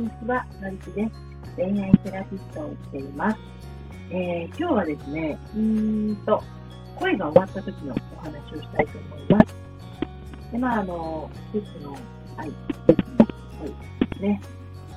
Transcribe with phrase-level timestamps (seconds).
[0.00, 1.12] にちは、のりきです。
[1.56, 3.36] 恋愛セラピストをしています。
[4.10, 6.42] えー、今日はですね、うーんと、
[6.98, 9.54] 恋が終わった時のお話をしたいと思います。
[10.52, 11.94] で、まあ、あの、一つの
[12.38, 13.26] 愛、一つの
[13.60, 13.76] 恋で
[14.16, 14.40] すね。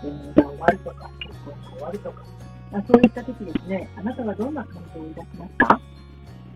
[0.02, 2.24] 恋愛が終わるとか、結婚が終わるとか、
[2.72, 5.82] まあ、そういった時ですね、あなたはどんな感情を抱きますか？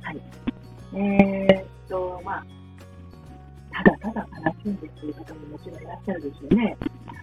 [0.03, 0.21] はい。
[0.93, 2.45] えー、っと、まあ、
[3.83, 6.77] ただただ悲しんでという方ももちろんいらっしゃるでしょうね。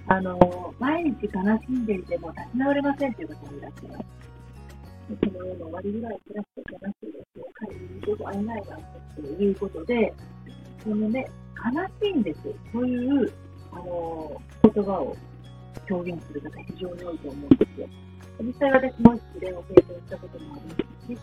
[0.06, 4.04] あの、毎日悲しんでいても立ち直れませんという方もいらっしゃいます。
[5.22, 7.46] その世の終わりぐらい暮らして悲しいですよ。
[7.54, 8.78] 彼に言うこと会えないな
[9.14, 10.14] ということで、
[10.82, 11.26] そのね、
[11.56, 12.40] 悲しいんです。
[12.72, 13.32] そういう、
[13.72, 15.16] あの、言葉を
[15.90, 17.88] 表現する方非常に多いと思うんですよ。
[18.40, 20.74] 実際私も失恋を経験したこともありま
[21.06, 21.18] すし、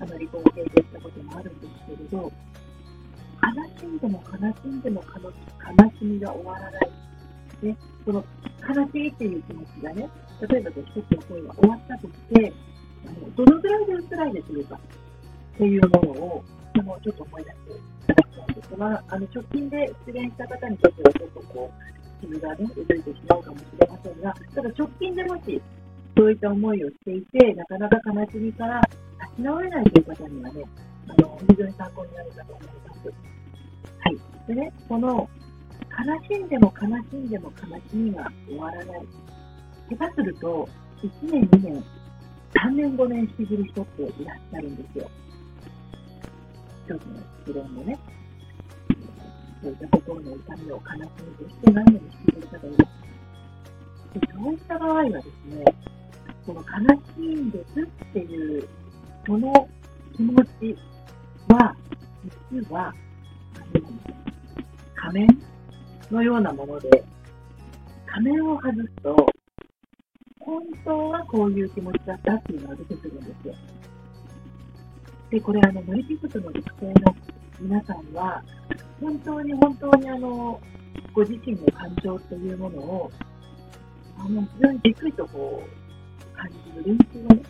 [0.00, 2.32] あの離婚を経験したこともあるんですけれど、
[3.54, 6.90] 悲しんでも悲しんでも悲しみが終わらない。
[7.62, 8.24] ね、その
[8.68, 10.08] 悲しいっていう気持ちがね、
[10.48, 12.52] 例えば一つの恋が終わったとして、
[13.06, 17.74] あのどのぐらいで辛いでしょうかっていうものを、あのちょっと思い出してい
[18.06, 25.62] ただきたいんですが、あの直近で出現した方にとってはちょっとこう、傷がね、動いてしまうかもしれませんが、ただ直近でもし、
[26.16, 28.80] そういった思いをしていて、なかなか悲しみから
[29.20, 30.64] 立ち直れないという方にはね、
[31.08, 33.37] あの非常に参考になるかと思います。
[34.08, 34.18] はい。
[34.46, 35.28] でね、この
[35.98, 39.06] 悲しんでも悲しんでも悲しみが終わらない。
[39.90, 40.68] 下手すると、
[41.02, 41.84] 1年、2年、
[42.54, 45.10] 3年、5年してくる人っていらっしゃるんですよ。
[46.86, 47.98] 一つの失恋のね、
[49.62, 54.20] そういった心の痛みを悲しみとして何年もしてくる方います。
[54.20, 55.64] でそういった場合はですね、
[56.46, 56.66] この悲
[57.14, 58.68] しいんですっていう、
[59.26, 59.68] その
[60.16, 60.78] 気持ち
[61.48, 61.76] は、
[62.50, 62.94] 実は、
[64.94, 65.28] 仮面
[66.10, 67.04] のようなもので、
[68.06, 69.26] 仮面を外すと、
[70.40, 73.54] 本当はこういう気持ちだったっていうのが出てくるんですよ。
[75.30, 77.16] で、これあの、ノリピクスの女性の
[77.60, 78.42] 皆さんは、
[79.00, 80.60] 本当に本当にあの、
[81.12, 83.10] ご自身の感情というものを、
[84.18, 87.42] あの、非常にじっくりとこう、感じる練習をね、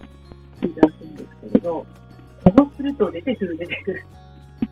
[0.56, 1.86] していただくんですけれど、
[2.56, 4.04] そうすると出てくる出てくる。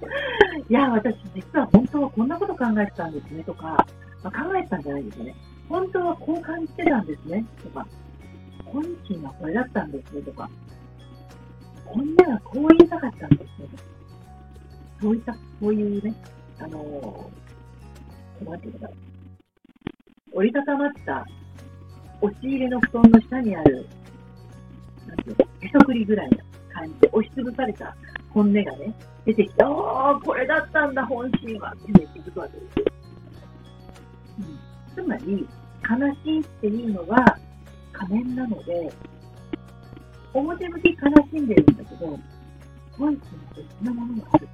[0.69, 3.87] いや、私実は本当はこんなこと考えてたんですねとか、
[4.23, 5.35] まあ、考えてたんじゃないですよね。
[5.69, 7.87] 本当はこう感じてたんですねとか、
[8.65, 10.51] 本心はこれだったんですねとか、
[11.85, 13.83] 本音はこう言いたかったんですねとか、
[15.01, 16.15] そういった、こういうね、
[16.59, 18.93] あのー、なんていうのかな、
[20.33, 21.27] 折りたたまった
[22.21, 23.87] 押し入れの布団の下にある、
[25.07, 26.37] なんていうの、へそくりぐらいな
[26.73, 27.97] 感じで押しつぶされた
[28.37, 28.93] 本音がね、
[29.25, 32.93] 出てきて、ああ、これだったんだ、本心は、ってね、気づくわけです。
[34.99, 35.49] うん、つまり、
[35.89, 37.39] 悲しいっていうのは
[37.93, 38.93] 仮面なので、
[40.35, 42.19] 表向き悲しんでるんだけど、
[42.99, 43.19] 本心は
[43.57, 44.49] 別なものがある。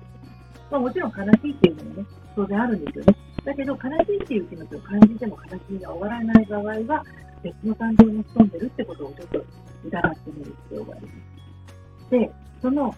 [0.70, 2.06] まあ、もちろん悲しいっていうのもね、
[2.36, 3.16] 当然あるんですよね。
[3.44, 7.04] だけど、悲しいっていう気持ちを感じても悲しみが終わらない場合は、
[7.42, 9.44] 別の感情に潜んでるってことをちょっと
[9.84, 12.10] 疑ってみる必要があります。
[12.10, 12.94] で、その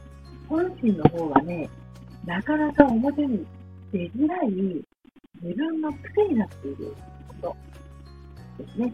[0.49, 1.69] 本心の方はね、
[2.25, 3.47] なかなか表に
[3.93, 4.50] 出づらい
[5.43, 6.94] 自分の癖になっている
[7.28, 7.56] こ
[8.59, 8.93] とですね。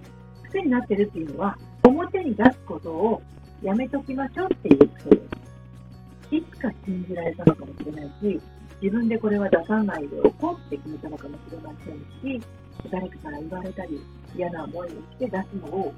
[0.48, 3.22] 癖になってるっていうのは、表に出すことを
[3.62, 5.16] やめときましょうっていう癖で
[6.30, 6.36] す。
[6.36, 8.40] いつか信じられたのかもしれないし、
[8.80, 12.40] 自分でこれは出さないでおこうって決めたのかもしれませんし、
[12.90, 14.00] 誰かから言われたり、
[14.34, 15.94] 嫌な思いをして出すのを、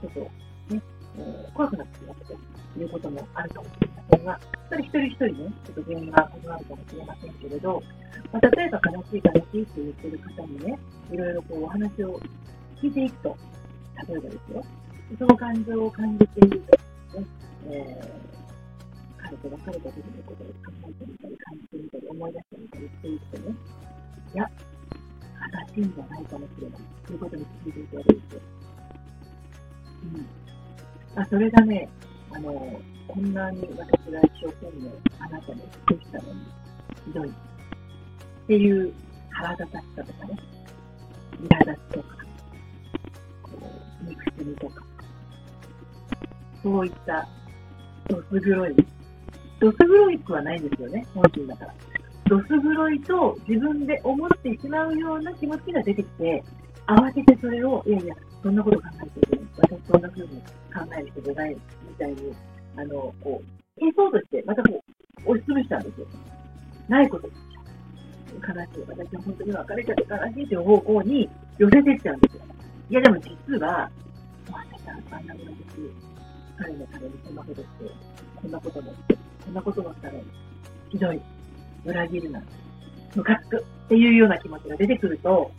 [0.00, 0.30] ちょっと、
[1.54, 7.82] 怖くなってしまったということもあるかもしれませんが、それ一人一人ね、ちょっと原因が異なるかもしれませんけれど、
[8.32, 10.78] まあ、例えば悲しい悲しいって言ってる方にね、
[11.12, 12.20] いろいろこうお話を
[12.80, 13.36] 聞いていくと、
[14.08, 14.64] 例えばですよ、
[15.18, 16.62] その感情を感じている
[17.12, 17.26] と、ね、
[17.70, 23.54] えー、彼と別れた時のことを考えてみたり、感じてみたり、思い出してみたりしていくとね、
[24.34, 24.50] いや、
[25.68, 28.40] 正しいんじゃないかもしれないということに気づいていくわけですよ。
[30.02, 30.43] うん
[31.16, 31.88] あ、それがね、
[32.32, 34.90] あの、こんなに私が一生懸命
[35.20, 36.40] あなたに尽くしたのに、
[37.06, 37.28] ひどい。
[37.28, 37.32] っ
[38.46, 38.92] ていう
[39.30, 40.38] 腹立たしさとかね、
[41.48, 42.16] 苛立ちとか、
[43.42, 43.50] こ
[44.02, 44.82] う、憎しみとか、
[46.62, 47.28] そういった
[48.08, 48.76] どす黒い、
[49.60, 51.74] どす黒いくはないんですよね、本心だから。
[52.26, 56.42] どす黒いと自分で思ってしまうような気持ちが出てきて、
[56.86, 59.46] 慌ててそれを、いやいや、そんなこと考えてる。
[59.56, 60.42] 私そんな風に考
[60.98, 62.34] える人じゃないみたいに、
[62.76, 64.84] あの、こう、消そうとして、またこ
[65.26, 66.06] う、押しつぶしたんですよ。
[66.88, 67.26] ないこと。
[67.26, 68.84] 悲しい。
[68.88, 71.28] 私は本当に別れちゃって悲しいという方向に
[71.58, 72.42] 寄せてっちゃうんですよ。
[72.90, 73.90] いや、でも実は、
[74.46, 76.14] 私はあんなことです。
[76.56, 77.90] 彼のためにこんなことして、
[78.36, 79.14] こんなこともして、
[79.44, 80.14] こんなこともしたら、
[80.90, 81.20] ひどい、
[81.86, 82.42] 裏切るな、
[83.14, 85.50] ムカつくっていうような気持ちが出てくると、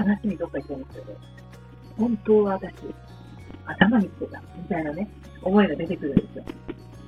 [0.00, 1.14] 話にどっか行っちゃいますよね。
[1.96, 2.74] 本当は私、
[3.66, 5.08] 頭に来てた、みたいなね、
[5.42, 6.44] 思いが出てくるんですよ。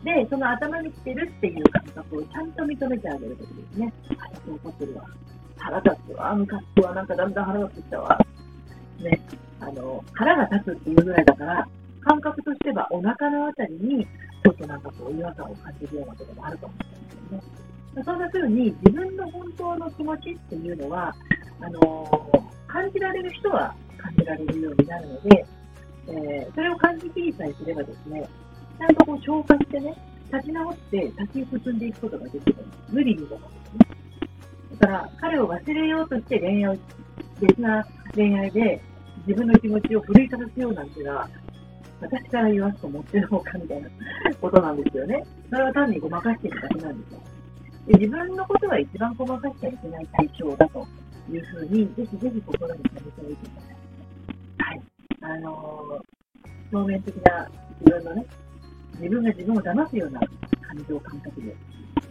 [0.05, 3.93] で、その頭に来てるっていう感覚をちゃんと認めてあげることですね。
[4.19, 5.05] あ、そう怒ってるわ。
[5.57, 6.35] 腹立つわ。
[6.35, 6.95] ムカつくわ。
[6.95, 8.19] なんかだんだん腹立ってきたわ。
[9.01, 9.21] ね。
[9.61, 11.69] あの、腹が立つっていうぐらいだから、
[12.01, 18.05] 感覚としてはお腹のあたりに、ちょっとなんかこう違和感を感じるようなこともあるかもしれないですよね。
[18.05, 21.15] そんな風に自分の本当の気持ちっていうのは、
[21.63, 22.31] あの
[22.67, 25.47] 感じられる人は感じられるようになるので、
[26.09, 28.29] えー、それを感じきりさえすればですね、
[28.79, 29.95] ちゃんとこう消化してね、
[30.33, 32.57] 立ち直って先に進んでいくことができる。
[32.89, 34.77] 無理にでもですね。
[34.81, 36.79] だから、彼を忘れようとして恋愛、
[37.41, 38.83] 別な恋愛で
[39.27, 41.29] 自分の気持ちを奮い立たせようなんていうのは、
[42.01, 43.89] 私から言わすと持ってる方かみたいな
[44.41, 45.25] ことなんですよね。
[45.51, 47.21] それは単にごまかしてるだけなんですよ。
[47.87, 50.87] で自分のことは一番ごまかしちゃいけない対象だと
[51.35, 53.73] いうふうに、ぜひぜひ心に留めておいてくださ
[54.69, 54.69] い。
[54.69, 54.83] はい。
[55.23, 57.49] あのー、表面的な
[57.81, 58.27] 自分のね、
[58.99, 60.29] 自分が自分を騙すような感
[60.89, 61.55] 情感覚で、え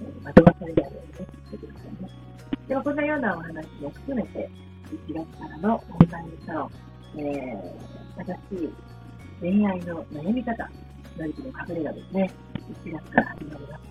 [0.03, 2.09] ー、まとまされないようにね、してくださいね。
[2.67, 4.49] では、こんなようなお話も含めて、
[5.07, 8.73] 1月からのオンラインサロン、えー、正しい
[9.39, 10.69] 恋愛の悩み方、
[11.17, 12.31] のりきの隠れ家ですね、
[12.85, 13.81] 1月から始まります。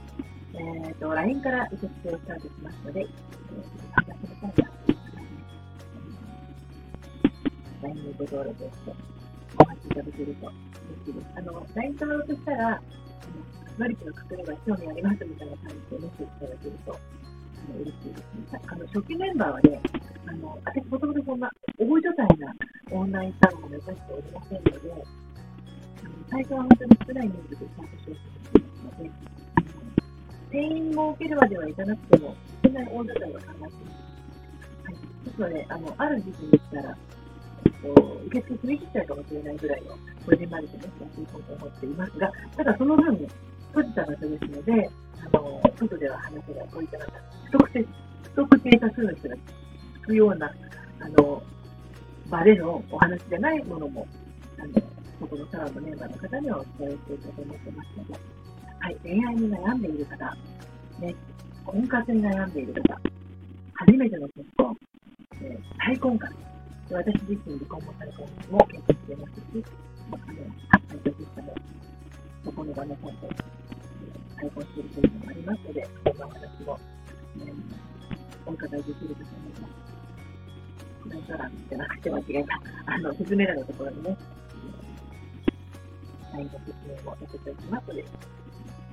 [0.54, 3.08] えっ、ー、と、LINE から受付をスタートしますので、えー、
[3.94, 4.79] 参加してください。
[7.82, 8.94] LINE にご登録をして、
[9.58, 11.26] お待ちいただけると嬉しいです。
[11.36, 12.80] あの、LINE 登録したら、あの、
[13.78, 18.60] のりきの隠れ家興味ありますみたいな感じでメッセージいただけるとあの、嬉しいですね。
[18.66, 19.80] あの、初期メンバーはね、
[20.26, 22.54] あの、私もともとそんな大所帯な
[22.90, 29.10] オンラインサロンを目指しておりませんので、あの最初は本当に少ない人数で参加してほしいので、
[30.50, 33.74] 定員を受けるまではいかなくても、そんなに大所帯は考えています。
[34.84, 34.94] はい。
[35.24, 36.98] ですので、あの、ある時期にしたら、
[37.82, 43.28] と、受付締め切っちゃうかもしれないぐらいの、これでまででね、やっていこうと思っていますが、ただその分、
[43.72, 44.90] 閉じた場所ですので、
[45.32, 46.40] あの、外では話が
[46.72, 46.98] こういった
[47.46, 47.86] 不特定、
[48.22, 50.52] 不特定多数の人が聞くような、
[51.00, 51.42] あの、
[52.28, 54.06] 場でのお話じゃないものも、
[54.58, 54.72] あの、
[55.20, 58.14] ここのサロンのメンバーの方にはお伝えしていこうと思ってますので、
[58.80, 60.36] はい、恋愛に悩んでいる方、
[61.00, 61.14] ね、
[61.64, 63.00] 婚活に悩んでいる方、
[63.74, 64.76] 初めての結婚、
[65.42, 66.34] えー、再婚活、
[66.90, 69.64] 私自身離婚も再婚も経験していますし、
[70.10, 70.26] あの、
[70.90, 71.54] 再婚したも、
[72.44, 73.28] そこの場の本と、
[74.40, 76.80] 再婚しているというのもありますので、こんなお話も、
[77.38, 77.54] えー、
[78.46, 79.90] お伺いできると思います。
[81.00, 82.92] コメント欄じゃなくて間違えた。
[82.92, 84.16] あの、説明欄のところにね、
[86.32, 88.04] LINE の説明もさせておきますので、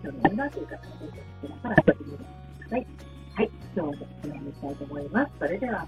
[0.03, 2.87] 興味あるなという方は、ぜひこちらからご利用ください。
[3.33, 3.51] はい。
[3.73, 5.31] 今日はこの辺にしたいと思います。
[5.39, 5.87] それでは、